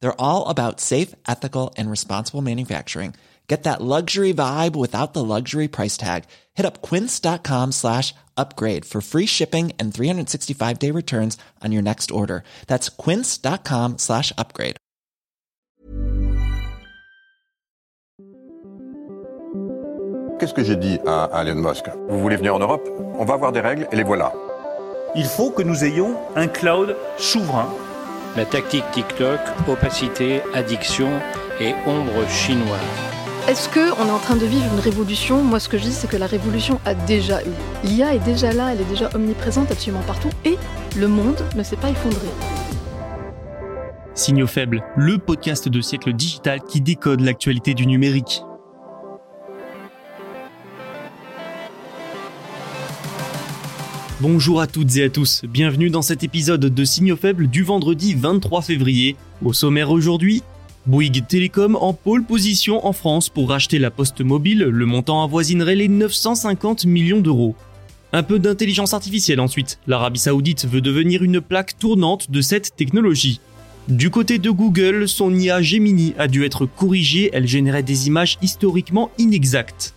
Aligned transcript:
They're 0.00 0.20
all 0.20 0.48
about 0.48 0.80
safe, 0.80 1.14
ethical, 1.26 1.74
and 1.76 1.90
responsible 1.90 2.42
manufacturing. 2.42 3.14
Get 3.48 3.62
that 3.62 3.80
luxury 3.80 4.34
vibe 4.34 4.76
without 4.76 5.14
the 5.14 5.24
luxury 5.24 5.68
price 5.68 5.96
tag. 5.96 6.24
Hit 6.54 6.66
up 6.66 6.82
quince.com 6.82 7.72
slash 7.72 8.14
upgrade 8.36 8.84
for 8.84 9.00
free 9.00 9.26
shipping 9.26 9.72
and 9.78 9.92
365 9.92 10.78
day 10.78 10.90
returns 10.90 11.38
on 11.64 11.72
your 11.72 11.82
next 11.82 12.10
order. 12.10 12.42
That's 12.66 12.90
quince.com 12.90 13.96
slash 13.96 14.32
upgrade. 14.36 14.76
Qu'est-ce 20.38 20.54
que 20.54 20.62
j'ai 20.62 20.76
dit 20.76 21.00
à, 21.04 21.24
à 21.24 21.42
Elon 21.42 21.56
Musk 21.56 21.86
Vous 22.08 22.20
voulez 22.20 22.36
venir 22.36 22.54
en 22.54 22.60
Europe 22.60 22.88
On 23.18 23.24
va 23.24 23.34
avoir 23.34 23.50
des 23.50 23.60
règles 23.60 23.88
et 23.90 23.96
les 23.96 24.04
voilà. 24.04 24.32
Il 25.16 25.24
faut 25.24 25.50
que 25.50 25.62
nous 25.62 25.84
ayons 25.84 26.16
un 26.36 26.46
cloud 26.46 26.94
souverain. 27.16 27.68
La 28.36 28.44
tactique 28.44 28.84
TikTok, 28.92 29.40
opacité, 29.66 30.42
addiction 30.54 31.08
et 31.60 31.74
ombre 31.86 32.28
chinoise. 32.28 32.78
Est-ce 33.48 33.68
qu'on 33.68 34.06
est 34.06 34.10
en 34.10 34.18
train 34.18 34.36
de 34.36 34.44
vivre 34.44 34.66
une 34.72 34.80
révolution? 34.80 35.42
Moi, 35.42 35.58
ce 35.58 35.68
que 35.68 35.78
je 35.78 35.84
dis, 35.84 35.92
c'est 35.92 36.08
que 36.08 36.16
la 36.16 36.26
révolution 36.26 36.78
a 36.84 36.94
déjà 36.94 37.40
eu. 37.42 37.50
L'IA 37.82 38.14
est 38.14 38.24
déjà 38.24 38.52
là, 38.52 38.72
elle 38.72 38.80
est 38.80 38.90
déjà 38.90 39.08
omniprésente 39.14 39.70
absolument 39.72 40.02
partout, 40.06 40.28
et 40.44 40.56
le 40.96 41.08
monde 41.08 41.42
ne 41.56 41.62
s'est 41.62 41.76
pas 41.76 41.88
effondré. 41.88 42.28
Signaux 44.14 44.46
faibles, 44.46 44.84
le 44.96 45.18
podcast 45.18 45.68
de 45.68 45.80
siècle 45.80 46.12
digital 46.12 46.60
qui 46.60 46.80
décode 46.80 47.20
l'actualité 47.20 47.72
du 47.74 47.86
numérique. 47.86 48.42
Bonjour 54.20 54.60
à 54.60 54.66
toutes 54.66 54.96
et 54.96 55.04
à 55.04 55.08
tous, 55.08 55.42
bienvenue 55.44 55.90
dans 55.90 56.02
cet 56.02 56.24
épisode 56.24 56.60
de 56.60 56.84
Signaux 56.84 57.14
faibles 57.14 57.46
du 57.46 57.62
vendredi 57.62 58.14
23 58.14 58.62
février. 58.62 59.14
Au 59.44 59.52
sommaire 59.52 59.92
aujourd'hui, 59.92 60.42
Bouygues 60.86 61.24
Télécom 61.28 61.76
en 61.76 61.92
pole 61.92 62.24
position 62.24 62.84
en 62.84 62.92
France 62.92 63.28
pour 63.28 63.48
racheter 63.48 63.78
la 63.78 63.92
poste 63.92 64.20
mobile, 64.20 64.64
le 64.64 64.86
montant 64.86 65.22
avoisinerait 65.22 65.76
les 65.76 65.86
950 65.86 66.84
millions 66.84 67.20
d'euros. 67.20 67.54
Un 68.12 68.24
peu 68.24 68.40
d'intelligence 68.40 68.92
artificielle 68.92 69.38
ensuite, 69.38 69.78
l'Arabie 69.86 70.18
Saoudite 70.18 70.66
veut 70.66 70.80
devenir 70.80 71.22
une 71.22 71.40
plaque 71.40 71.78
tournante 71.78 72.28
de 72.28 72.40
cette 72.40 72.74
technologie. 72.74 73.40
Du 73.86 74.10
côté 74.10 74.38
de 74.38 74.50
Google, 74.50 75.06
son 75.06 75.32
IA 75.32 75.62
Gemini 75.62 76.14
a 76.18 76.26
dû 76.26 76.44
être 76.44 76.66
corrigée, 76.66 77.30
elle 77.32 77.46
générait 77.46 77.84
des 77.84 78.08
images 78.08 78.36
historiquement 78.42 79.12
inexactes. 79.16 79.94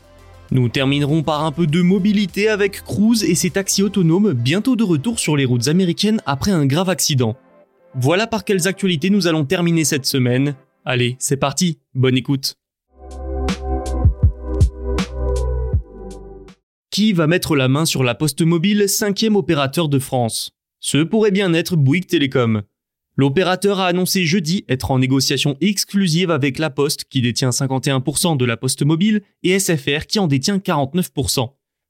Nous 0.54 0.68
terminerons 0.68 1.24
par 1.24 1.46
un 1.46 1.54
peu 1.54 1.66
de 1.66 1.82
mobilité 1.82 2.50
avec 2.50 2.84
Cruise 2.84 3.24
et 3.24 3.36
ses 3.36 3.52
taxis 3.52 3.84
autonomes 3.84 4.34
bientôt 4.34 4.76
de 4.76 4.84
retour 4.84 5.18
sur 5.18 5.38
les 5.38 5.46
routes 5.46 5.70
américaines 5.70 6.22
après 6.26 6.52
un 6.52 6.66
grave 6.66 6.90
accident. 6.90 7.38
Voilà 7.96 8.28
par 8.28 8.44
quelles 8.44 8.68
actualités 8.68 9.10
nous 9.10 9.28
allons 9.28 9.46
terminer 9.46 9.86
cette 9.86 10.06
semaine. 10.06 10.56
Allez, 10.84 11.16
c'est 11.20 11.38
parti, 11.38 11.80
bonne 11.94 12.18
écoute. 12.18 12.56
Qui 16.92 17.14
va 17.14 17.28
mettre 17.28 17.56
la 17.56 17.70
main 17.70 17.86
sur 17.86 18.04
la 18.04 18.14
poste 18.14 18.42
mobile, 18.42 18.90
cinquième 18.90 19.38
opérateur 19.38 19.88
de 19.88 20.00
France? 20.00 20.52
Ce 20.82 20.98
pourrait 20.98 21.32
bien 21.32 21.54
être 21.54 21.78
Bouygues 21.78 22.08
Télécom. 22.08 22.64
L'opérateur 23.22 23.80
a 23.80 23.86
annoncé 23.86 24.26
jeudi 24.26 24.66
être 24.68 24.90
en 24.90 24.98
négociation 24.98 25.56
exclusive 25.62 26.32
avec 26.32 26.58
La 26.58 26.72
Poste 26.72 27.04
qui 27.04 27.22
détient 27.22 27.52
51% 27.52 28.36
de 28.36 28.46
la 28.46 28.58
poste 28.58 28.84
mobile 28.84 29.22
et 29.44 29.60
SFR 29.60 30.08
qui 30.08 30.18
en 30.18 30.26
détient 30.26 30.58
49%. 30.58 31.48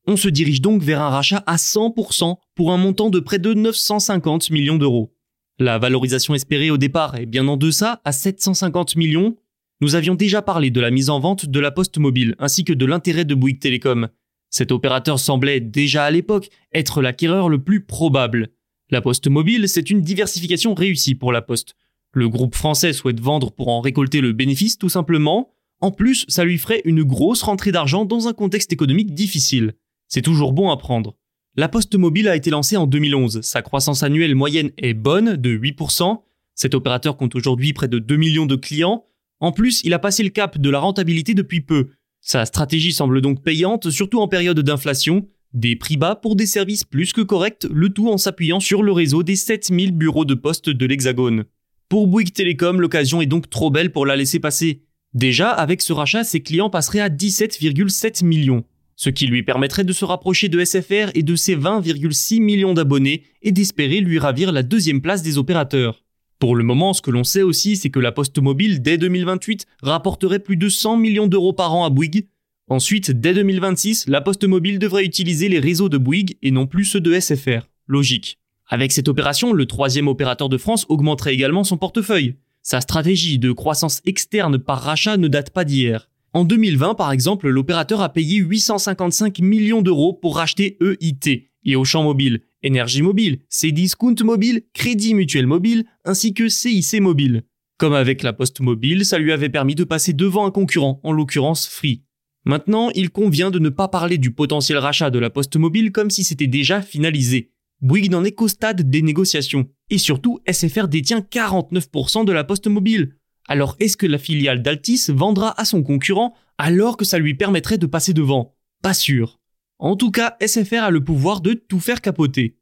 On 0.08 0.18
se 0.18 0.28
dirige 0.28 0.60
donc 0.60 0.84
vers 0.84 1.02
un 1.02 1.08
rachat 1.08 1.42
à 1.48 1.56
100% 1.56 2.36
pour 2.54 2.74
un 2.74 2.78
montant 2.78 3.10
de 3.10 3.22
près 3.22 3.40
de 3.40 3.54
950 3.54 4.50
millions 4.50 4.76
d'euros. 4.76 5.16
La 5.58 5.80
valorisation 5.80 6.36
espérée 6.36 6.70
au 6.70 6.76
départ 6.76 7.16
est 7.16 7.26
bien 7.26 7.48
en 7.48 7.56
deçà, 7.56 8.02
à 8.04 8.12
750 8.12 8.98
millions. 8.98 9.38
Nous 9.80 9.96
avions 9.96 10.16
déjà 10.16 10.42
parlé 10.42 10.70
de 10.70 10.82
la 10.82 10.92
mise 10.92 11.10
en 11.10 11.22
vente 11.22 11.46
de 11.46 11.60
la 11.62 11.72
poste 11.72 11.98
mobile 11.98 12.36
ainsi 12.40 12.66
que 12.66 12.74
de 12.74 12.86
l'intérêt 12.86 13.24
de 13.24 13.36
Bouygues 13.36 13.62
Télécom. 13.62 14.10
Cet 14.50 14.74
opérateur 14.74 15.18
semblait 15.18 15.62
déjà 15.62 16.04
à 16.04 16.12
l'époque 16.12 16.50
être 16.74 17.02
l'acquéreur 17.02 17.48
le 17.48 17.64
plus 17.64 17.86
probable. 17.86 18.50
La 18.92 19.02
poste 19.02 19.30
mobile, 19.30 19.70
c'est 19.70 19.90
une 19.90 20.02
diversification 20.02 20.74
réussie 20.74 21.16
pour 21.16 21.32
la 21.32 21.42
poste. 21.42 21.76
Le 22.14 22.28
groupe 22.28 22.56
français 22.56 22.92
souhaite 22.92 23.22
vendre 23.22 23.52
pour 23.52 23.70
en 23.70 23.80
récolter 23.80 24.20
le 24.20 24.34
bénéfice 24.34 24.78
tout 24.78 24.90
simplement. 24.90 25.54
En 25.80 25.92
plus, 25.92 26.26
ça 26.28 26.44
lui 26.44 26.58
ferait 26.58 26.82
une 26.84 27.04
grosse 27.04 27.42
rentrée 27.42 27.72
d'argent 27.72 28.04
dans 28.04 28.28
un 28.28 28.34
contexte 28.34 28.74
économique 28.74 29.14
difficile. 29.14 29.76
C'est 30.10 30.22
toujours 30.22 30.52
bon 30.52 30.70
à 30.70 30.76
prendre. 30.76 31.16
La 31.56 31.70
poste 31.70 31.96
mobile 31.96 32.28
a 32.28 32.36
été 32.36 32.50
lancée 32.50 32.76
en 32.76 32.86
2011. 32.86 33.40
Sa 33.42 33.62
croissance 33.62 34.04
annuelle 34.04 34.36
moyenne 34.36 34.72
est 34.78 34.94
bonne, 34.94 35.38
de 35.38 35.58
8%. 35.58 36.22
Cet 36.56 36.76
opérateur 36.76 37.16
compte 37.16 37.36
aujourd'hui 37.36 37.72
près 37.72 37.88
de 37.88 37.98
2 37.98 38.18
millions 38.18 38.46
de 38.46 38.58
clients. 38.58 39.06
En 39.40 39.54
plus, 39.54 39.82
il 39.86 39.94
a 39.94 40.00
passé 40.00 40.22
le 40.22 40.30
cap 40.30 40.58
de 40.58 40.70
la 40.70 40.80
rentabilité 40.80 41.34
depuis 41.34 41.62
peu. 41.62 41.92
Sa 42.20 42.46
stratégie 42.46 42.92
semble 42.92 43.22
donc 43.22 43.42
payante, 43.42 43.90
surtout 43.90 44.20
en 44.20 44.28
période 44.28 44.60
d'inflation. 44.60 45.30
Des 45.54 45.76
prix 45.76 45.98
bas 45.98 46.16
pour 46.16 46.38
des 46.38 46.46
services 46.46 46.86
plus 46.86 47.12
que 47.12 47.20
corrects, 47.20 47.68
le 47.70 47.90
tout 47.90 48.10
en 48.10 48.18
s'appuyant 48.18 48.62
sur 48.62 48.84
le 48.84 48.94
réseau 48.94 49.22
des 49.22 49.36
7000 49.36 49.92
bureaux 49.92 50.24
de 50.24 50.34
poste 50.34 50.70
de 50.70 50.86
l'Hexagone. 50.86 51.44
Pour 51.90 52.08
Bouygues 52.08 52.32
Télécom, 52.32 52.80
l'occasion 52.80 53.20
est 53.20 53.26
donc 53.26 53.50
trop 53.50 53.70
belle 53.70 53.92
pour 53.92 54.06
la 54.06 54.16
laisser 54.16 54.40
passer. 54.40 54.84
Déjà, 55.14 55.50
avec 55.50 55.82
ce 55.82 55.92
rachat, 55.92 56.24
ses 56.24 56.40
clients 56.40 56.70
passeraient 56.70 57.02
à 57.02 57.10
17,7 57.10 58.24
millions, 58.24 58.64
ce 58.96 59.10
qui 59.10 59.28
lui 59.28 59.44
permettrait 59.44 59.84
de 59.84 59.92
se 59.92 60.06
rapprocher 60.06 60.48
de 60.48 60.64
SFR 60.64 61.12
et 61.16 61.24
de 61.24 61.36
ses 61.36 61.58
20,6 61.58 62.42
millions 62.42 62.74
d'abonnés 62.74 63.24
et 63.42 63.52
d'espérer 63.52 64.00
lui 64.00 64.20
ravir 64.20 64.54
la 64.54 64.64
deuxième 64.64 65.02
place 65.02 65.22
des 65.22 65.38
opérateurs. 65.38 66.06
Pour 66.40 66.56
le 66.56 66.64
moment, 66.64 66.94
ce 66.94 67.02
que 67.02 67.12
l'on 67.12 67.26
sait 67.26 67.42
aussi, 67.42 67.76
c'est 67.76 67.90
que 67.90 68.00
la 68.00 68.14
poste 68.14 68.40
mobile, 68.40 68.82
dès 68.82 68.98
2028, 68.98 69.66
rapporterait 69.82 70.40
plus 70.40 70.56
de 70.56 70.70
100 70.70 70.96
millions 70.96 71.28
d'euros 71.28 71.52
par 71.52 71.76
an 71.76 71.84
à 71.84 71.90
Bouygues, 71.90 72.26
Ensuite, 72.72 73.12
dès 73.12 73.34
2026, 73.34 74.08
la 74.08 74.22
Poste 74.22 74.46
Mobile 74.46 74.80
devrait 74.80 75.04
utiliser 75.04 75.50
les 75.50 75.60
réseaux 75.60 75.90
de 75.90 75.98
Bouygues 75.98 76.38
et 76.42 76.52
non 76.52 76.68
plus 76.68 76.86
ceux 76.86 77.02
de 77.02 77.20
SFR. 77.20 77.68
Logique. 77.86 78.40
Avec 78.66 78.94
cette 78.94 79.10
opération, 79.10 79.52
le 79.52 79.66
troisième 79.66 80.08
opérateur 80.08 80.48
de 80.48 80.58
France 80.58 80.86
augmenterait 80.88 81.34
également 81.34 81.66
son 81.66 81.76
portefeuille. 81.76 82.36
Sa 82.62 82.80
stratégie 82.80 83.40
de 83.40 83.52
croissance 83.52 84.02
externe 84.06 84.58
par 84.58 84.80
rachat 84.80 85.18
ne 85.18 85.28
date 85.28 85.50
pas 85.50 85.66
d'hier. 85.66 86.10
En 86.32 86.46
2020, 86.46 86.96
par 86.96 87.12
exemple, 87.12 87.50
l'opérateur 87.50 88.00
a 88.00 88.14
payé 88.14 88.38
855 88.38 89.40
millions 89.40 89.82
d'euros 89.82 90.14
pour 90.14 90.38
racheter 90.38 90.78
EIT 90.80 91.50
et 91.66 91.76
Auchan 91.76 92.04
Mobile, 92.04 92.40
Énergie 92.64 93.02
Mobile, 93.02 93.40
Cdiscount 93.50 94.16
Mobile, 94.24 94.62
Crédit 94.74 95.14
Mutuel 95.14 95.46
Mobile, 95.46 95.84
ainsi 96.06 96.34
que 96.34 96.48
CIC 96.48 97.02
Mobile. 97.02 97.44
Comme 97.78 97.94
avec 97.94 98.24
la 98.24 98.32
Poste 98.32 98.62
Mobile, 98.62 99.04
ça 99.04 99.18
lui 99.18 99.34
avait 99.34 99.50
permis 99.50 99.76
de 99.76 99.84
passer 99.84 100.14
devant 100.14 100.46
un 100.46 100.52
concurrent, 100.52 101.02
en 101.04 101.12
l'occurrence 101.12 101.68
Free. 101.68 102.04
Maintenant, 102.46 102.90
il 102.96 103.12
convient 103.12 103.52
de 103.52 103.60
ne 103.60 103.70
pas 103.70 103.88
parler 103.88 104.18
du 104.18 104.32
potentiel 104.32 104.78
rachat 104.78 105.10
de 105.10 105.20
la 105.20 105.30
Poste 105.30 105.58
Mobile 105.58 105.92
comme 105.92 106.10
si 106.10 106.24
c'était 106.24 106.48
déjà 106.48 106.82
finalisé. 106.82 107.52
Bouygues 107.82 108.12
n'en 108.12 108.24
est 108.24 108.32
qu'au 108.32 108.48
stade 108.48 108.90
des 108.90 109.02
négociations. 109.02 109.68
Et 109.90 109.98
surtout, 109.98 110.40
SFR 110.52 110.88
détient 110.88 111.20
49% 111.20 112.26
de 112.26 112.32
la 112.32 112.44
Poste 112.44 112.68
Mobile. 112.68 113.16
Alors 113.48 113.76
est-ce 113.80 113.98
que 113.98 114.06
la 114.06 114.18
filiale 114.18 114.62
d'Altis 114.62 115.10
vendra 115.10 115.60
à 115.60 115.66
son 115.66 115.84
concurrent 115.84 116.34
alors 116.58 116.96
que 116.98 117.06
ça 117.06 117.18
lui 117.18 117.34
permettrait 117.34 117.78
de 117.78 117.88
passer 117.88 118.14
devant? 118.14 118.56
Pas 118.82 118.94
sûr. 118.94 119.40
En 119.80 119.96
tout 119.96 120.12
cas, 120.12 120.38
SFR 120.46 120.84
a 120.84 120.92
le 120.92 121.04
pouvoir 121.04 121.42
de 121.42 121.54
tout 121.54 121.80
faire 121.80 122.02
capoter. 122.02 122.58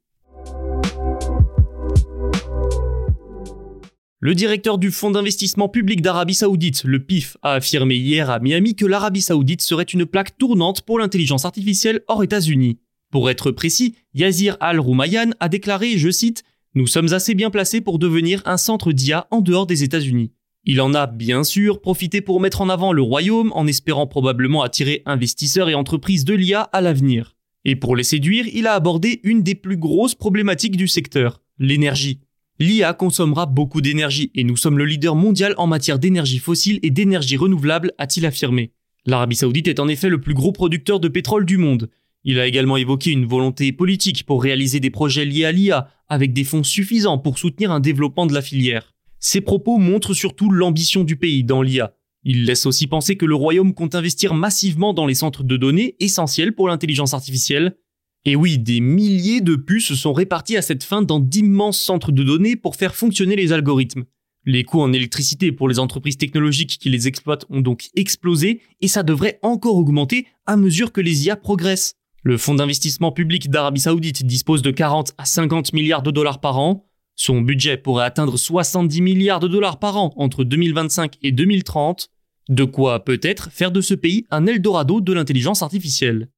Le 4.22 4.36
directeur 4.36 4.78
du 4.78 4.92
Fonds 4.92 5.12
d'investissement 5.12 5.70
public 5.70 6.02
d'Arabie 6.02 6.34
Saoudite, 6.34 6.84
le 6.84 7.00
PIF, 7.00 7.38
a 7.42 7.54
affirmé 7.54 7.96
hier 7.96 8.30
à 8.30 8.40
Miami 8.40 8.76
que 8.76 8.86
l'Arabie 8.86 9.22
Saoudite 9.22 9.62
serait 9.62 9.84
une 9.84 10.06
plaque 10.06 10.38
tournante 10.38 10.82
pour 10.82 11.00
l'intelligence 11.00 11.46
artificielle 11.46 12.02
hors 12.10 12.22
États-Unis. 12.22 12.80
Pour 13.12 13.30
être 13.30 13.52
précis, 13.52 13.96
Yazir 14.14 14.58
Al-Roumayan 14.60 15.32
a 15.40 15.48
déclaré, 15.48 15.98
je 15.98 16.10
cite, 16.10 16.44
Nous 16.76 16.86
sommes 16.86 17.14
assez 17.14 17.34
bien 17.34 17.50
placés 17.50 17.80
pour 17.80 17.98
devenir 17.98 18.42
un 18.44 18.58
centre 18.58 18.92
d'IA 18.92 19.26
en 19.32 19.40
dehors 19.40 19.66
des 19.66 19.84
États-Unis. 19.84 20.34
Il 20.66 20.82
en 20.82 20.94
a 20.94 21.08
bien 21.08 21.46
sûr 21.46 21.80
profité 21.80 22.20
pour 22.20 22.42
mettre 22.42 22.60
en 22.60 22.68
avant 22.68 22.92
le 22.92 23.02
royaume 23.02 23.54
en 23.56 23.68
espérant 23.68 24.06
probablement 24.06 24.64
attirer 24.64 25.02
investisseurs 25.06 25.70
et 25.70 25.76
entreprises 25.76 26.26
de 26.26 26.34
l'IA 26.34 26.64
à 26.64 26.82
l'avenir. 26.82 27.38
Et 27.64 27.78
pour 27.78 27.96
les 27.96 28.04
séduire, 28.04 28.48
il 28.52 28.68
a 28.68 28.74
abordé 28.74 29.22
une 29.24 29.44
des 29.44 29.56
plus 29.56 29.78
grosses 29.78 30.16
problématiques 30.16 30.76
du 30.76 30.90
secteur, 30.90 31.42
l'énergie. 31.58 32.20
L'IA 32.62 32.94
consommera 32.94 33.46
beaucoup 33.46 33.80
d'énergie 33.80 34.32
et 34.36 34.44
nous 34.44 34.58
sommes 34.58 34.78
le 34.78 34.84
leader 34.84 35.16
mondial 35.16 35.54
en 35.58 35.66
matière 35.66 35.98
d'énergie 35.98 36.40
fossile 36.40 36.80
et 36.84 36.90
d'énergie 36.90 37.38
renouvelable, 37.38 37.94
a-t-il 37.98 38.26
affirmé. 38.26 38.74
L'Arabie 39.06 39.38
saoudite 39.38 39.70
est 39.70 39.80
en 39.80 39.88
effet 39.88 40.10
le 40.10 40.20
plus 40.20 40.34
gros 40.34 40.52
producteur 40.52 41.00
de 41.00 41.08
pétrole 41.08 41.46
du 41.46 41.58
monde. 41.58 41.90
Il 42.26 42.38
a 42.38 42.46
également 42.46 42.76
évoqué 42.76 43.12
une 43.12 43.26
volonté 43.26 43.72
politique 43.72 44.26
pour 44.26 44.44
réaliser 44.44 44.82
des 44.82 44.90
projets 44.90 45.24
liés 45.24 45.46
à 45.46 45.54
l'IA, 45.54 45.90
avec 46.10 46.34
des 46.34 46.44
fonds 46.44 46.64
suffisants 46.64 47.18
pour 47.18 47.38
soutenir 47.38 47.72
un 47.72 47.80
développement 47.80 48.26
de 48.26 48.34
la 48.34 48.42
filière. 48.42 48.94
Ces 49.20 49.40
propos 49.40 49.78
montrent 49.78 50.14
surtout 50.14 50.52
l'ambition 50.52 51.06
du 51.06 51.16
pays 51.16 51.46
dans 51.46 51.62
l'IA. 51.62 51.94
Il 52.26 52.44
laisse 52.44 52.66
aussi 52.66 52.88
penser 52.88 53.16
que 53.16 53.26
le 53.26 53.36
royaume 53.36 53.74
compte 53.74 53.96
investir 53.96 54.34
massivement 54.34 54.94
dans 54.94 55.06
les 55.06 55.16
centres 55.16 55.44
de 55.44 55.56
données 55.56 55.96
essentiels 56.02 56.54
pour 56.54 56.68
l'intelligence 56.68 57.14
artificielle. 57.14 57.78
Et 58.26 58.36
oui, 58.36 58.58
des 58.58 58.82
milliers 58.82 59.42
de 59.42 59.56
puces 59.56 59.94
sont 59.94 60.14
réparties 60.14 60.58
à 60.58 60.62
cette 60.62 60.84
fin 60.84 61.02
dans 61.02 61.20
d'immenses 61.20 61.80
centres 61.80 62.12
de 62.12 62.24
données 62.24 62.56
pour 62.56 62.76
faire 62.76 62.96
fonctionner 62.96 63.36
les 63.36 63.54
algorithmes. 63.54 64.04
Les 64.46 64.64
coûts 64.64 64.82
en 64.82 64.94
électricité 64.94 65.52
pour 65.52 65.70
les 65.70 65.80
entreprises 65.80 66.18
technologiques 66.18 66.78
qui 66.80 66.90
les 66.90 67.08
exploitent 67.08 67.46
ont 67.50 67.62
donc 67.62 67.90
explosé 67.96 68.62
et 68.82 68.88
ça 68.88 69.04
devrait 69.04 69.40
encore 69.42 69.76
augmenter 69.76 70.28
à 70.46 70.58
mesure 70.58 70.92
que 70.92 71.02
les 71.02 71.26
IA 71.26 71.36
progressent. 71.36 71.96
Le 72.24 72.38
fonds 72.38 72.56
d'investissement 72.56 73.12
public 73.12 73.50
d'Arabie 73.50 73.82
Saoudite 73.82 74.26
dispose 74.26 74.62
de 74.62 74.72
40 74.72 75.14
à 75.18 75.26
50 75.26 75.74
milliards 75.74 76.04
de 76.04 76.12
dollars 76.12 76.42
par 76.42 76.58
an. 76.58 76.86
Son 77.16 77.42
budget 77.42 77.78
pourrait 77.78 78.06
atteindre 78.06 78.38
70 78.38 79.02
milliards 79.02 79.40
de 79.40 79.48
dollars 79.48 79.80
par 79.80 79.98
an 79.98 80.14
entre 80.18 80.44
2025 80.44 81.16
et 81.22 81.32
2030. 81.32 82.10
De 82.50 82.64
quoi 82.64 83.06
peut-être 83.06 83.52
faire 83.52 83.72
de 83.72 83.82
ce 83.82 83.94
pays 83.94 84.26
un 84.32 84.48
Eldorado 84.48 85.02
de 85.02 85.14
l'intelligence 85.14 85.62
artificielle. 85.62 86.30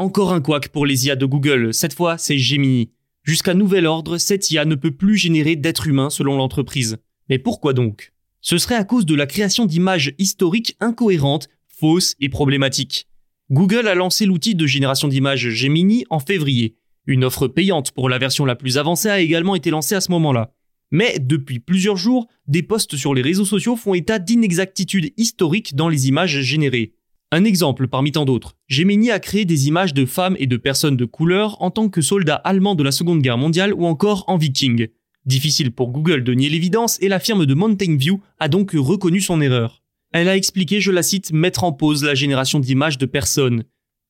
Encore 0.00 0.32
un 0.32 0.40
couac 0.40 0.68
pour 0.68 0.86
les 0.86 1.08
IA 1.08 1.14
de 1.14 1.26
Google, 1.26 1.74
cette 1.74 1.92
fois 1.92 2.16
c'est 2.16 2.38
Gemini. 2.38 2.88
Jusqu'à 3.22 3.52
nouvel 3.52 3.84
ordre, 3.84 4.16
cette 4.16 4.50
IA 4.50 4.64
ne 4.64 4.74
peut 4.74 4.92
plus 4.92 5.18
générer 5.18 5.56
d'êtres 5.56 5.88
humains 5.88 6.08
selon 6.08 6.38
l'entreprise. 6.38 6.96
Mais 7.28 7.38
pourquoi 7.38 7.74
donc? 7.74 8.14
Ce 8.40 8.56
serait 8.56 8.76
à 8.76 8.84
cause 8.84 9.04
de 9.04 9.14
la 9.14 9.26
création 9.26 9.66
d'images 9.66 10.14
historiques 10.16 10.74
incohérentes, 10.80 11.50
fausses 11.68 12.16
et 12.18 12.30
problématiques. 12.30 13.08
Google 13.50 13.88
a 13.88 13.94
lancé 13.94 14.24
l'outil 14.24 14.54
de 14.54 14.66
génération 14.66 15.06
d'images 15.06 15.50
Gemini 15.50 16.06
en 16.08 16.18
février. 16.18 16.76
Une 17.06 17.22
offre 17.22 17.46
payante 17.46 17.90
pour 17.90 18.08
la 18.08 18.16
version 18.16 18.46
la 18.46 18.56
plus 18.56 18.78
avancée 18.78 19.10
a 19.10 19.20
également 19.20 19.54
été 19.54 19.68
lancée 19.68 19.96
à 19.96 20.00
ce 20.00 20.12
moment-là. 20.12 20.54
Mais 20.90 21.18
depuis 21.20 21.60
plusieurs 21.60 21.98
jours, 21.98 22.26
des 22.46 22.62
posts 22.62 22.96
sur 22.96 23.12
les 23.12 23.20
réseaux 23.20 23.44
sociaux 23.44 23.76
font 23.76 23.92
état 23.92 24.18
d'inexactitudes 24.18 25.12
historiques 25.18 25.76
dans 25.76 25.90
les 25.90 26.08
images 26.08 26.40
générées. 26.40 26.94
Un 27.32 27.44
exemple 27.44 27.86
parmi 27.86 28.10
tant 28.10 28.24
d'autres. 28.24 28.56
Gemini 28.66 29.12
a 29.12 29.20
créé 29.20 29.44
des 29.44 29.68
images 29.68 29.94
de 29.94 30.04
femmes 30.04 30.34
et 30.40 30.48
de 30.48 30.56
personnes 30.56 30.96
de 30.96 31.04
couleur 31.04 31.62
en 31.62 31.70
tant 31.70 31.88
que 31.88 32.02
soldats 32.02 32.34
allemands 32.34 32.74
de 32.74 32.82
la 32.82 32.90
Seconde 32.90 33.22
Guerre 33.22 33.38
mondiale 33.38 33.72
ou 33.72 33.86
encore 33.86 34.24
en 34.26 34.36
viking. 34.36 34.88
Difficile 35.26 35.70
pour 35.70 35.92
Google 35.92 36.24
de 36.24 36.34
nier 36.34 36.48
l'évidence 36.48 37.00
et 37.00 37.08
la 37.08 37.20
firme 37.20 37.46
de 37.46 37.54
Mountain 37.54 37.94
View 37.96 38.20
a 38.40 38.48
donc 38.48 38.72
reconnu 38.74 39.20
son 39.20 39.40
erreur. 39.40 39.84
Elle 40.12 40.28
a 40.28 40.36
expliqué, 40.36 40.80
je 40.80 40.90
la 40.90 41.04
cite, 41.04 41.32
mettre 41.32 41.62
en 41.62 41.72
pause 41.72 42.02
la 42.02 42.16
génération 42.16 42.58
d'images 42.58 42.98
de 42.98 43.06
personnes. 43.06 43.62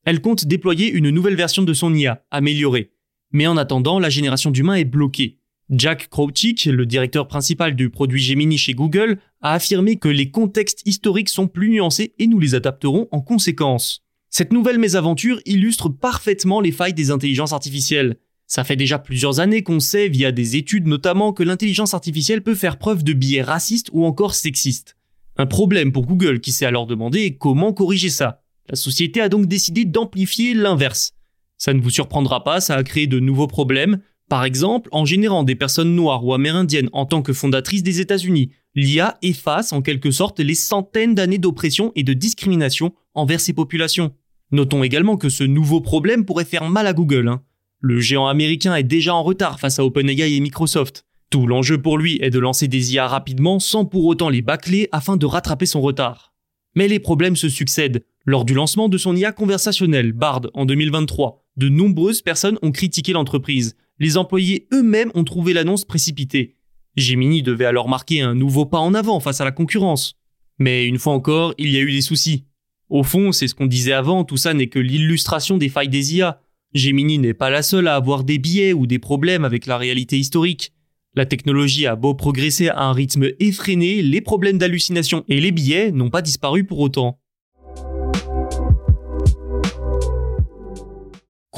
Elle 0.06 0.22
compte 0.22 0.46
déployer 0.46 0.90
une 0.90 1.10
nouvelle 1.10 1.36
version 1.36 1.62
de 1.62 1.74
son 1.74 1.94
IA, 1.94 2.24
améliorée. 2.30 2.92
Mais 3.32 3.46
en 3.46 3.58
attendant, 3.58 3.98
la 3.98 4.08
génération 4.08 4.50
d'humains 4.50 4.76
est 4.76 4.84
bloquée. 4.84 5.39
Jack 5.70 6.08
Krawczyk, 6.08 6.64
le 6.64 6.84
directeur 6.84 7.28
principal 7.28 7.76
du 7.76 7.90
produit 7.90 8.20
Gemini 8.20 8.58
chez 8.58 8.74
Google, 8.74 9.18
a 9.40 9.52
affirmé 9.52 9.96
que 9.96 10.08
les 10.08 10.32
contextes 10.32 10.82
historiques 10.84 11.28
sont 11.28 11.46
plus 11.46 11.70
nuancés 11.70 12.12
et 12.18 12.26
nous 12.26 12.40
les 12.40 12.56
adapterons 12.56 13.06
en 13.12 13.20
conséquence. 13.20 14.02
Cette 14.30 14.52
nouvelle 14.52 14.80
mésaventure 14.80 15.40
illustre 15.46 15.88
parfaitement 15.88 16.60
les 16.60 16.72
failles 16.72 16.94
des 16.94 17.12
intelligences 17.12 17.52
artificielles. 17.52 18.16
Ça 18.48 18.64
fait 18.64 18.74
déjà 18.74 18.98
plusieurs 18.98 19.38
années 19.38 19.62
qu'on 19.62 19.78
sait, 19.78 20.08
via 20.08 20.32
des 20.32 20.56
études 20.56 20.88
notamment, 20.88 21.32
que 21.32 21.44
l'intelligence 21.44 21.94
artificielle 21.94 22.42
peut 22.42 22.56
faire 22.56 22.76
preuve 22.76 23.04
de 23.04 23.12
biais 23.12 23.42
racistes 23.42 23.90
ou 23.92 24.04
encore 24.04 24.34
sexistes. 24.34 24.96
Un 25.36 25.46
problème 25.46 25.92
pour 25.92 26.04
Google 26.04 26.40
qui 26.40 26.50
s'est 26.50 26.66
alors 26.66 26.86
demandé 26.86 27.36
comment 27.36 27.72
corriger 27.72 28.10
ça. 28.10 28.42
La 28.68 28.74
société 28.74 29.20
a 29.20 29.28
donc 29.28 29.46
décidé 29.46 29.84
d'amplifier 29.84 30.52
l'inverse. 30.52 31.12
Ça 31.58 31.74
ne 31.74 31.80
vous 31.80 31.90
surprendra 31.90 32.42
pas, 32.42 32.60
ça 32.60 32.74
a 32.74 32.82
créé 32.82 33.06
de 33.06 33.20
nouveaux 33.20 33.46
problèmes, 33.46 34.00
par 34.30 34.44
exemple, 34.44 34.88
en 34.92 35.04
générant 35.04 35.42
des 35.42 35.56
personnes 35.56 35.96
noires 35.96 36.24
ou 36.24 36.32
amérindiennes 36.32 36.88
en 36.92 37.04
tant 37.04 37.20
que 37.20 37.32
fondatrices 37.32 37.82
des 37.82 38.00
États-Unis, 38.00 38.50
l'IA 38.76 39.18
efface 39.22 39.72
en 39.72 39.82
quelque 39.82 40.12
sorte 40.12 40.38
les 40.38 40.54
centaines 40.54 41.16
d'années 41.16 41.38
d'oppression 41.38 41.90
et 41.96 42.04
de 42.04 42.12
discrimination 42.12 42.94
envers 43.14 43.40
ces 43.40 43.52
populations. 43.52 44.12
Notons 44.52 44.84
également 44.84 45.16
que 45.16 45.30
ce 45.30 45.42
nouveau 45.42 45.80
problème 45.80 46.24
pourrait 46.24 46.44
faire 46.44 46.70
mal 46.70 46.86
à 46.86 46.92
Google. 46.92 47.26
Hein. 47.26 47.42
Le 47.80 47.98
géant 47.98 48.28
américain 48.28 48.76
est 48.76 48.84
déjà 48.84 49.16
en 49.16 49.24
retard 49.24 49.58
face 49.58 49.80
à 49.80 49.84
OpenAI 49.84 50.36
et 50.36 50.40
Microsoft. 50.40 51.06
Tout 51.30 51.48
l'enjeu 51.48 51.82
pour 51.82 51.98
lui 51.98 52.20
est 52.22 52.30
de 52.30 52.38
lancer 52.38 52.68
des 52.68 52.94
IA 52.94 53.08
rapidement 53.08 53.58
sans 53.58 53.84
pour 53.84 54.04
autant 54.04 54.28
les 54.28 54.42
bâcler 54.42 54.88
afin 54.92 55.16
de 55.16 55.26
rattraper 55.26 55.66
son 55.66 55.80
retard. 55.80 56.32
Mais 56.76 56.86
les 56.86 57.00
problèmes 57.00 57.34
se 57.34 57.48
succèdent. 57.48 58.04
Lors 58.26 58.44
du 58.44 58.54
lancement 58.54 58.88
de 58.88 58.96
son 58.96 59.16
IA 59.16 59.32
conversationnelle, 59.32 60.12
Bard, 60.12 60.42
en 60.54 60.66
2023, 60.66 61.44
de 61.56 61.68
nombreuses 61.68 62.22
personnes 62.22 62.58
ont 62.62 62.70
critiqué 62.70 63.12
l'entreprise, 63.12 63.74
les 64.00 64.16
employés 64.16 64.66
eux-mêmes 64.72 65.12
ont 65.14 65.24
trouvé 65.24 65.52
l'annonce 65.52 65.84
précipitée. 65.84 66.56
Gemini 66.96 67.42
devait 67.42 67.66
alors 67.66 67.88
marquer 67.88 68.22
un 68.22 68.34
nouveau 68.34 68.66
pas 68.66 68.78
en 68.78 68.94
avant 68.94 69.20
face 69.20 69.40
à 69.40 69.44
la 69.44 69.52
concurrence. 69.52 70.14
Mais 70.58 70.86
une 70.86 70.98
fois 70.98 71.12
encore, 71.12 71.54
il 71.58 71.70
y 71.70 71.76
a 71.76 71.80
eu 71.80 71.92
des 71.92 72.00
soucis. 72.00 72.46
Au 72.88 73.02
fond, 73.04 73.30
c'est 73.30 73.46
ce 73.46 73.54
qu'on 73.54 73.66
disait 73.66 73.92
avant, 73.92 74.24
tout 74.24 74.38
ça 74.38 74.54
n'est 74.54 74.66
que 74.66 74.78
l'illustration 74.78 75.58
des 75.58 75.68
failles 75.68 75.88
des 75.88 76.16
IA. 76.16 76.40
Gemini 76.74 77.18
n'est 77.18 77.34
pas 77.34 77.50
la 77.50 77.62
seule 77.62 77.88
à 77.88 77.94
avoir 77.94 78.24
des 78.24 78.38
biais 78.38 78.72
ou 78.72 78.86
des 78.86 78.98
problèmes 78.98 79.44
avec 79.44 79.66
la 79.66 79.76
réalité 79.78 80.18
historique. 80.18 80.72
La 81.14 81.26
technologie 81.26 81.86
a 81.86 81.94
beau 81.94 82.14
progresser 82.14 82.68
à 82.68 82.84
un 82.84 82.92
rythme 82.92 83.30
effréné, 83.38 84.00
les 84.00 84.20
problèmes 84.20 84.58
d'hallucination 84.58 85.24
et 85.28 85.40
les 85.40 85.52
biais 85.52 85.92
n'ont 85.92 86.10
pas 86.10 86.22
disparu 86.22 86.64
pour 86.64 86.78
autant. 86.78 87.19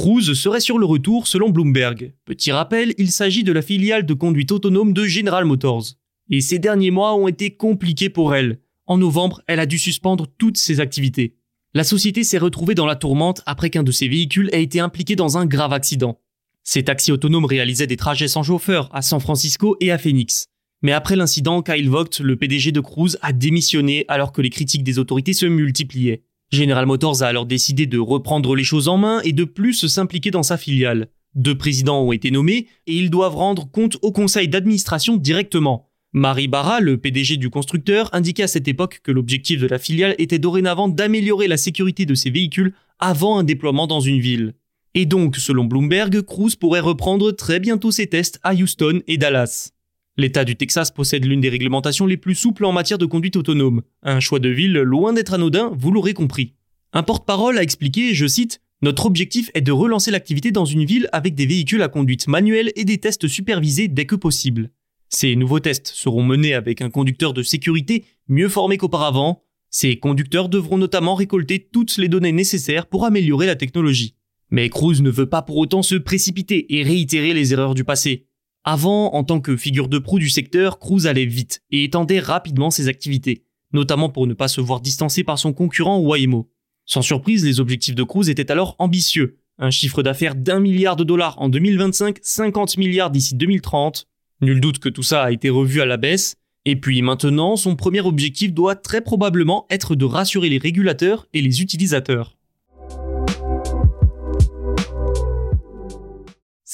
Cruise 0.02 0.32
serait 0.32 0.58
sur 0.58 0.78
le 0.78 0.84
retour 0.84 1.28
selon 1.28 1.50
Bloomberg. 1.50 2.12
Petit 2.24 2.50
rappel, 2.50 2.92
il 2.98 3.12
s'agit 3.12 3.44
de 3.44 3.52
la 3.52 3.62
filiale 3.62 4.04
de 4.04 4.14
conduite 4.14 4.50
autonome 4.50 4.92
de 4.92 5.04
General 5.04 5.44
Motors. 5.44 5.84
Et 6.28 6.40
ces 6.40 6.58
derniers 6.58 6.90
mois 6.90 7.14
ont 7.14 7.28
été 7.28 7.54
compliqués 7.54 8.08
pour 8.08 8.34
elle. 8.34 8.58
En 8.86 8.98
novembre, 8.98 9.42
elle 9.46 9.60
a 9.60 9.66
dû 9.66 9.78
suspendre 9.78 10.26
toutes 10.38 10.56
ses 10.56 10.80
activités. 10.80 11.36
La 11.72 11.84
société 11.84 12.24
s'est 12.24 12.38
retrouvée 12.38 12.74
dans 12.74 12.84
la 12.84 12.96
tourmente 12.96 13.42
après 13.46 13.70
qu'un 13.70 13.84
de 13.84 13.92
ses 13.92 14.08
véhicules 14.08 14.50
ait 14.50 14.64
été 14.64 14.80
impliqué 14.80 15.14
dans 15.14 15.38
un 15.38 15.46
grave 15.46 15.72
accident. 15.72 16.18
Ces 16.64 16.82
taxis 16.82 17.12
autonomes 17.12 17.44
réalisaient 17.44 17.86
des 17.86 17.96
trajets 17.96 18.26
sans 18.26 18.42
chauffeur 18.42 18.88
à 18.92 19.02
San 19.02 19.20
Francisco 19.20 19.76
et 19.78 19.92
à 19.92 19.98
Phoenix. 19.98 20.48
Mais 20.82 20.90
après 20.90 21.14
l'incident, 21.14 21.62
Kyle 21.62 21.88
Vogt, 21.88 22.18
le 22.18 22.34
PDG 22.34 22.72
de 22.72 22.80
Cruise, 22.80 23.20
a 23.22 23.32
démissionné 23.32 24.04
alors 24.08 24.32
que 24.32 24.42
les 24.42 24.50
critiques 24.50 24.82
des 24.82 24.98
autorités 24.98 25.32
se 25.32 25.46
multipliaient. 25.46 26.24
General 26.52 26.84
Motors 26.84 27.22
a 27.22 27.28
alors 27.28 27.46
décidé 27.46 27.86
de 27.86 27.98
reprendre 27.98 28.54
les 28.54 28.62
choses 28.62 28.86
en 28.86 28.98
main 28.98 29.22
et 29.24 29.32
de 29.32 29.44
plus 29.44 29.86
s'impliquer 29.86 30.30
dans 30.30 30.42
sa 30.42 30.58
filiale. 30.58 31.08
Deux 31.34 31.56
présidents 31.56 32.02
ont 32.02 32.12
été 32.12 32.30
nommés 32.30 32.66
et 32.86 32.94
ils 32.94 33.08
doivent 33.08 33.36
rendre 33.36 33.70
compte 33.70 33.96
au 34.02 34.12
conseil 34.12 34.48
d'administration 34.48 35.16
directement. 35.16 35.88
Marie 36.12 36.48
Barra, 36.48 36.80
le 36.80 36.98
PDG 36.98 37.38
du 37.38 37.48
constructeur, 37.48 38.10
indiquait 38.12 38.42
à 38.42 38.48
cette 38.48 38.68
époque 38.68 39.00
que 39.02 39.10
l'objectif 39.10 39.62
de 39.62 39.66
la 39.66 39.78
filiale 39.78 40.14
était 40.18 40.38
dorénavant 40.38 40.88
d'améliorer 40.88 41.48
la 41.48 41.56
sécurité 41.56 42.04
de 42.04 42.14
ses 42.14 42.28
véhicules 42.28 42.74
avant 42.98 43.38
un 43.38 43.44
déploiement 43.44 43.86
dans 43.86 44.00
une 44.00 44.20
ville. 44.20 44.52
Et 44.92 45.06
donc, 45.06 45.36
selon 45.36 45.64
Bloomberg, 45.64 46.20
Cruise 46.20 46.56
pourrait 46.56 46.80
reprendre 46.80 47.32
très 47.32 47.60
bientôt 47.60 47.90
ses 47.90 48.08
tests 48.08 48.38
à 48.42 48.52
Houston 48.52 49.00
et 49.06 49.16
Dallas. 49.16 49.71
L'État 50.18 50.44
du 50.44 50.56
Texas 50.56 50.90
possède 50.90 51.24
l'une 51.24 51.40
des 51.40 51.48
réglementations 51.48 52.04
les 52.04 52.18
plus 52.18 52.34
souples 52.34 52.66
en 52.66 52.72
matière 52.72 52.98
de 52.98 53.06
conduite 53.06 53.36
autonome. 53.36 53.80
Un 54.02 54.20
choix 54.20 54.40
de 54.40 54.50
ville 54.50 54.74
loin 54.74 55.14
d'être 55.14 55.32
anodin, 55.32 55.72
vous 55.74 55.90
l'aurez 55.90 56.12
compris. 56.12 56.52
Un 56.92 57.02
porte-parole 57.02 57.56
a 57.56 57.62
expliqué, 57.62 58.12
je 58.12 58.26
cite, 58.26 58.60
Notre 58.82 59.06
objectif 59.06 59.50
est 59.54 59.62
de 59.62 59.72
relancer 59.72 60.10
l'activité 60.10 60.50
dans 60.50 60.66
une 60.66 60.84
ville 60.84 61.08
avec 61.12 61.34
des 61.34 61.46
véhicules 61.46 61.80
à 61.80 61.88
conduite 61.88 62.28
manuelle 62.28 62.72
et 62.76 62.84
des 62.84 62.98
tests 62.98 63.26
supervisés 63.26 63.88
dès 63.88 64.04
que 64.04 64.14
possible. 64.14 64.70
Ces 65.08 65.34
nouveaux 65.34 65.60
tests 65.60 65.88
seront 65.88 66.22
menés 66.22 66.52
avec 66.52 66.82
un 66.82 66.90
conducteur 66.90 67.32
de 67.32 67.42
sécurité 67.42 68.04
mieux 68.28 68.50
formé 68.50 68.76
qu'auparavant. 68.76 69.42
Ces 69.70 69.96
conducteurs 69.96 70.50
devront 70.50 70.76
notamment 70.76 71.14
récolter 71.14 71.58
toutes 71.72 71.96
les 71.96 72.08
données 72.08 72.32
nécessaires 72.32 72.84
pour 72.84 73.06
améliorer 73.06 73.46
la 73.46 73.56
technologie. 73.56 74.14
Mais 74.50 74.68
Cruise 74.68 75.00
ne 75.00 75.08
veut 75.08 75.28
pas 75.30 75.40
pour 75.40 75.56
autant 75.56 75.82
se 75.82 75.94
précipiter 75.94 76.76
et 76.76 76.82
réitérer 76.82 77.32
les 77.32 77.54
erreurs 77.54 77.74
du 77.74 77.84
passé. 77.84 78.26
Avant, 78.64 79.14
en 79.14 79.24
tant 79.24 79.40
que 79.40 79.56
figure 79.56 79.88
de 79.88 79.98
proue 79.98 80.20
du 80.20 80.30
secteur, 80.30 80.78
Cruise 80.78 81.08
allait 81.08 81.26
vite 81.26 81.62
et 81.72 81.82
étendait 81.82 82.20
rapidement 82.20 82.70
ses 82.70 82.86
activités, 82.86 83.44
notamment 83.72 84.08
pour 84.08 84.28
ne 84.28 84.34
pas 84.34 84.46
se 84.46 84.60
voir 84.60 84.80
distancé 84.80 85.24
par 85.24 85.38
son 85.38 85.52
concurrent 85.52 85.98
Waymo. 85.98 86.48
Sans 86.86 87.02
surprise, 87.02 87.44
les 87.44 87.58
objectifs 87.58 87.96
de 87.96 88.04
Cruise 88.04 88.30
étaient 88.30 88.52
alors 88.52 88.76
ambitieux. 88.78 89.38
Un 89.58 89.70
chiffre 89.70 90.02
d'affaires 90.02 90.36
d'un 90.36 90.60
milliard 90.60 90.94
de 90.94 91.04
dollars 91.04 91.40
en 91.40 91.48
2025, 91.48 92.18
50 92.22 92.76
milliards 92.76 93.10
d'ici 93.10 93.34
2030. 93.34 94.06
Nul 94.42 94.60
doute 94.60 94.78
que 94.78 94.88
tout 94.88 95.02
ça 95.02 95.24
a 95.24 95.32
été 95.32 95.50
revu 95.50 95.80
à 95.80 95.86
la 95.86 95.96
baisse. 95.96 96.36
Et 96.64 96.76
puis 96.76 97.02
maintenant, 97.02 97.56
son 97.56 97.74
premier 97.74 98.00
objectif 98.00 98.52
doit 98.52 98.76
très 98.76 99.00
probablement 99.00 99.66
être 99.70 99.96
de 99.96 100.04
rassurer 100.04 100.48
les 100.48 100.58
régulateurs 100.58 101.26
et 101.32 101.42
les 101.42 101.62
utilisateurs. 101.62 102.36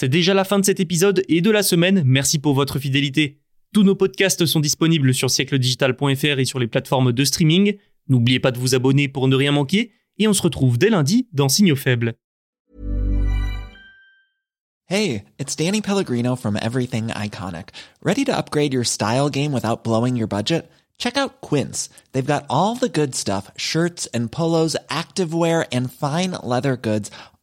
C'est 0.00 0.08
déjà 0.08 0.32
la 0.32 0.44
fin 0.44 0.60
de 0.60 0.64
cet 0.64 0.78
épisode 0.78 1.24
et 1.28 1.40
de 1.40 1.50
la 1.50 1.64
semaine. 1.64 2.04
Merci 2.06 2.38
pour 2.38 2.54
votre 2.54 2.78
fidélité. 2.78 3.40
Tous 3.74 3.82
nos 3.82 3.96
podcasts 3.96 4.46
sont 4.46 4.60
disponibles 4.60 5.12
sur 5.12 5.28
siècledigital.fr 5.28 6.38
et 6.38 6.44
sur 6.44 6.60
les 6.60 6.68
plateformes 6.68 7.10
de 7.12 7.24
streaming. 7.24 7.78
N'oubliez 8.08 8.38
pas 8.38 8.52
de 8.52 8.60
vous 8.60 8.76
abonner 8.76 9.08
pour 9.08 9.26
ne 9.26 9.34
rien 9.34 9.50
manquer, 9.50 9.90
et 10.18 10.28
on 10.28 10.32
se 10.32 10.42
retrouve 10.42 10.78
dès 10.78 10.88
lundi 10.88 11.26
dans 11.32 11.48
Signaux 11.48 11.74
Faibles. 11.74 12.14
Hey, 14.86 15.24
it's 15.40 15.56
Danny 15.56 15.80
Pellegrino 15.80 16.36
from 16.36 16.56
Everything 16.62 17.08
Iconic. 17.08 17.70
Ready 18.00 18.24
to 18.24 18.30
upgrade 18.30 18.72
your 18.72 18.84
style 18.84 19.28
game 19.28 19.52
without 19.52 19.82
blowing 19.82 20.16
your 20.16 20.28
budget? 20.28 20.70
Check 20.98 21.16
out 21.16 21.40
Quince. 21.40 21.88
They've 22.12 22.24
got 22.24 22.44
all 22.48 22.76
the 22.76 22.88
good 22.88 23.16
stuff 23.16 23.50
shirts 23.56 24.06
and 24.14 24.30
polos, 24.30 24.76
activewear, 24.90 25.66
and 25.72 25.92
fine 25.92 26.36
leather 26.44 26.76
goods, 26.76 27.10